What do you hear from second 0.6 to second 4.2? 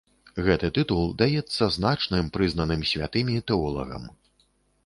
тытул даецца значным, прызнаным святымі, тэолагам.